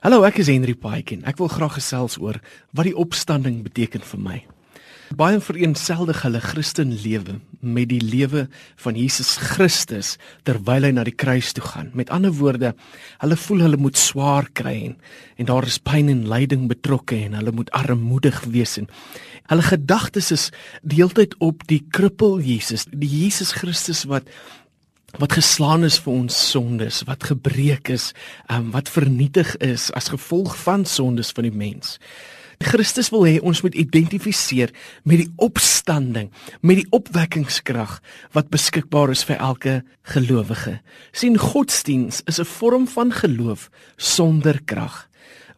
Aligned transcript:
Hallo, 0.00 0.22
ek 0.24 0.38
is 0.40 0.48
Henry 0.48 0.72
Paikin. 0.72 1.20
Ek 1.28 1.36
wil 1.36 1.50
graag 1.52 1.74
gesels 1.76 2.14
oor 2.16 2.38
wat 2.72 2.86
die 2.88 2.94
opstanding 2.96 3.58
beteken 3.60 4.00
vir 4.00 4.20
my. 4.24 4.36
Baie 5.12 5.36
vereensgelig 5.44 6.22
hulle 6.24 6.40
Christen 6.40 6.94
lewe 7.02 7.34
met 7.60 7.90
die 7.90 8.00
lewe 8.00 8.46
van 8.80 8.96
Jesus 8.96 9.34
Christus 9.36 10.14
terwyl 10.48 10.86
hy 10.88 10.94
na 10.96 11.04
die 11.04 11.12
kruis 11.12 11.50
toe 11.52 11.66
gaan. 11.66 11.90
Met 11.92 12.08
ander 12.16 12.32
woorde, 12.32 12.70
hulle 13.20 13.38
voel 13.44 13.66
hulle 13.66 13.80
moet 13.82 14.00
swaar 14.00 14.48
kry 14.56 14.72
en, 14.86 14.96
en 15.36 15.50
daar 15.52 15.68
is 15.68 15.76
pyn 15.84 16.08
en 16.08 16.24
lyding 16.32 16.64
betrokke 16.72 17.18
en 17.26 17.36
hulle 17.36 17.52
moet 17.60 17.68
armoedig 17.76 18.40
wees 18.48 18.78
en 18.80 18.88
hulle 19.52 19.68
gedagtes 19.68 20.32
is 20.32 20.48
deeltyd 20.80 21.36
op 21.44 21.66
die 21.68 21.82
krippel 21.92 22.40
Jesus, 22.40 22.86
die 22.88 23.10
Jesus 23.20 23.52
Christus 23.60 24.06
wat 24.08 24.32
wat 25.18 25.32
geslaan 25.32 25.84
is 25.84 25.98
vir 25.98 26.12
ons 26.12 26.50
sondes, 26.50 27.02
wat 27.08 27.24
gebreek 27.24 27.88
is, 27.88 28.12
um, 28.50 28.70
wat 28.70 28.88
vernietig 28.88 29.56
is 29.64 29.90
as 29.92 30.12
gevolg 30.12 30.56
van 30.62 30.84
sondes 30.84 31.32
van 31.34 31.48
die 31.48 31.56
mens. 31.56 31.98
Christus 32.60 33.08
wil 33.08 33.24
hê 33.24 33.38
ons 33.40 33.62
moet 33.64 33.74
identifiseer 33.74 34.68
met 35.08 35.22
die 35.22 35.30
opstanding, 35.40 36.28
met 36.60 36.82
die 36.82 36.88
opwekkingskrag 36.92 37.94
wat 38.36 38.52
beskikbaar 38.52 39.14
is 39.14 39.24
vir 39.24 39.40
elke 39.40 39.82
gelowige. 40.12 40.80
sien 41.12 41.38
godsdiens 41.38 42.20
is 42.26 42.38
'n 42.38 42.44
vorm 42.44 42.86
van 42.86 43.12
geloof 43.12 43.70
sonder 43.96 44.60
krag. 44.64 45.08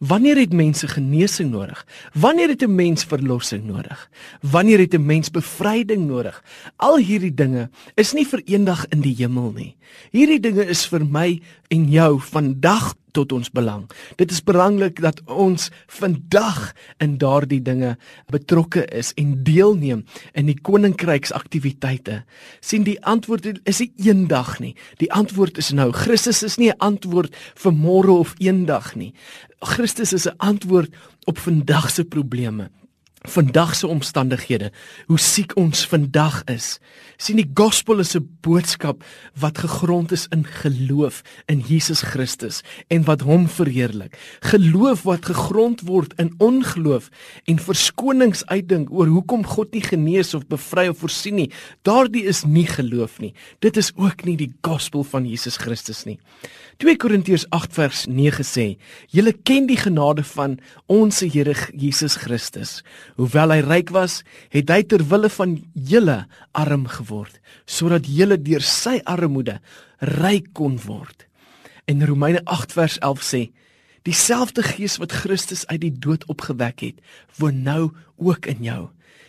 Wanneer 0.02 0.36
het 0.36 0.52
mense 0.52 0.88
genesing 0.88 1.50
nodig? 1.50 1.86
Wanneer 2.12 2.48
het 2.48 2.62
'n 2.62 2.74
mens 2.74 3.04
verlossing 3.04 3.64
nodig? 3.64 4.10
Wanneer 4.40 4.78
het 4.78 4.94
'n 4.94 5.06
mens 5.06 5.30
bevryding 5.30 6.06
nodig? 6.06 6.42
Al 6.76 6.96
hierdie 6.96 7.34
dinge 7.34 7.70
is 7.94 8.12
nie 8.12 8.26
vir 8.26 8.42
eendag 8.44 8.86
in 8.88 9.00
die 9.00 9.14
hemel 9.14 9.52
nie. 9.52 9.76
Hierdie 10.10 10.40
dinge 10.40 10.66
is 10.66 10.86
vir 10.86 11.06
my 11.06 11.40
en 11.68 11.90
jou 11.90 12.20
vandag 12.20 12.94
tot 13.12 13.32
ons 13.32 13.50
belang. 13.50 13.86
Dit 14.16 14.30
is 14.30 14.42
belangrik 14.44 15.00
dat 15.00 15.20
ons 15.26 15.70
vandag 15.86 16.72
in 16.98 17.18
daardie 17.18 17.62
dinge 17.62 17.96
betrokke 18.32 18.84
is 18.88 19.12
en 19.20 19.38
deelneem 19.44 20.04
in 20.32 20.46
die 20.50 20.58
koninkryks 20.60 21.32
aktiwiteite. 21.32 22.22
sien 22.60 22.82
die 22.82 22.98
antwoord 23.04 23.60
is 23.64 23.80
nie 23.80 23.92
eendag 23.96 24.58
nie. 24.60 24.74
Die 24.98 25.12
antwoord 25.12 25.58
is 25.58 25.72
nou. 25.72 25.92
Christus 25.92 26.42
is 26.42 26.56
nie 26.58 26.70
'n 26.70 26.78
antwoord 26.78 27.34
vir 27.54 27.72
môre 27.72 28.10
of 28.10 28.34
eendag 28.38 28.94
nie. 28.96 29.12
Christus 29.60 30.12
is 30.12 30.26
'n 30.26 30.36
antwoord 30.38 30.94
op 31.26 31.38
vandag 31.38 31.90
se 31.90 32.04
probleme 32.04 32.70
vandag 33.28 33.74
se 33.74 33.86
omstandighede, 33.86 34.72
hoe 35.06 35.18
siek 35.18 35.56
ons 35.56 35.86
vandag 35.86 36.42
is. 36.50 36.78
sien 37.22 37.38
die 37.38 37.50
gospel 37.54 38.00
is 38.02 38.16
'n 38.16 38.26
boodskap 38.40 39.04
wat 39.38 39.58
gegrond 39.58 40.12
is 40.12 40.26
in 40.30 40.44
geloof 40.44 41.22
in 41.46 41.60
Jesus 41.60 42.02
Christus 42.02 42.62
en 42.88 43.04
wat 43.04 43.20
hom 43.20 43.48
verheerlik. 43.48 44.18
Geloof 44.40 45.02
wat 45.02 45.24
gegrond 45.24 45.80
word 45.80 46.12
in 46.18 46.34
ongeloof 46.38 47.08
en 47.44 47.58
verskonings 47.58 48.46
uitdink 48.46 48.90
oor 48.90 49.06
hoekom 49.06 49.46
God 49.46 49.72
nie 49.72 49.82
genees 49.82 50.34
of 50.34 50.46
bevry 50.46 50.88
of 50.88 50.98
voorsien 50.98 51.34
nie. 51.34 51.50
Daardie 51.82 52.24
is 52.24 52.44
nie 52.44 52.66
geloof 52.66 53.20
nie. 53.20 53.34
Dit 53.58 53.76
is 53.76 53.92
ook 53.94 54.24
nie 54.24 54.36
die 54.36 54.52
gospel 54.60 55.04
van 55.04 55.26
Jesus 55.26 55.56
Christus 55.56 56.04
nie. 56.04 56.18
2 56.76 56.96
Korintiërs 56.96 57.46
8 57.50 57.72
vers 57.72 58.06
9 58.06 58.44
sê: 58.44 58.76
"Julle 59.08 59.32
ken 59.32 59.66
die 59.66 59.76
genade 59.76 60.24
van 60.24 60.58
ons 60.86 61.20
Here 61.20 61.54
Jesus 61.76 62.16
Christus." 62.16 62.82
Hoewel 63.20 63.52
hy 63.52 63.60
ryk 63.64 63.92
was, 63.92 64.20
het 64.52 64.70
hy 64.72 64.82
ter 64.88 65.04
wille 65.10 65.28
van 65.32 65.56
julle 65.74 66.18
arm 66.56 66.86
geword, 66.88 67.40
sodat 67.66 68.08
julle 68.08 68.38
deur 68.40 68.64
sy 68.64 69.00
armoede 69.04 69.58
ryk 70.22 70.52
kon 70.56 70.78
word. 70.86 71.26
En 71.90 72.04
Romeine 72.06 72.40
8 72.44 72.72
vers 72.72 72.98
11 73.02 73.26
sê: 73.26 73.42
Dieselfde 74.02 74.62
Gees 74.62 74.96
wat 74.98 75.12
Christus 75.12 75.66
uit 75.66 75.80
die 75.80 75.92
dood 75.94 76.24
opgewek 76.26 76.80
het, 76.80 76.98
woon 77.38 77.62
nou 77.62 77.92
ook 78.16 78.46
in 78.46 78.62
jou. 78.66 78.88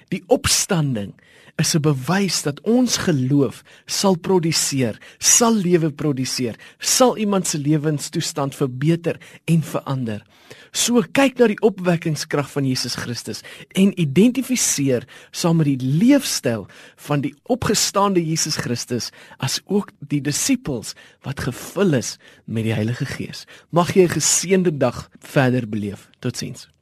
Die 0.09 0.23
opstanding 0.27 1.13
is 1.61 1.75
'n 1.75 1.81
bewys 1.81 2.41
dat 2.41 2.61
ons 2.61 2.98
geloof 2.98 3.64
sal 3.86 4.15
produseer, 4.15 4.98
sal 5.17 5.53
lewe 5.53 5.92
produseer, 5.92 6.55
sal 6.80 7.17
iemand 7.17 7.48
se 7.48 7.58
lewenstoestand 7.58 8.55
verbeter 8.55 9.20
en 9.45 9.64
verander. 9.64 10.25
So 10.71 11.03
kyk 11.11 11.37
na 11.37 11.48
die 11.48 11.59
opwekkingskrag 11.61 12.49
van 12.49 12.65
Jesus 12.65 12.95
Christus 12.95 13.43
en 13.77 13.93
identifiseer 13.99 15.05
saam 15.31 15.58
met 15.58 15.65
die 15.65 15.77
leefstyl 15.77 16.65
van 16.95 17.21
die 17.21 17.36
opgestaande 17.43 18.25
Jesus 18.25 18.55
Christus 18.55 19.11
as 19.37 19.61
ook 19.65 19.92
die 19.99 20.21
disippels 20.21 20.95
wat 21.21 21.39
gevul 21.39 21.93
is 21.93 22.17
met 22.45 22.64
die 22.64 22.73
Heilige 22.73 23.05
Gees. 23.05 23.45
Mag 23.69 23.93
jy 23.93 24.03
'n 24.03 24.17
geseënde 24.17 24.62
dag 24.71 25.09
verder 25.19 25.69
beleef. 25.69 26.09
Totsiens. 26.19 26.73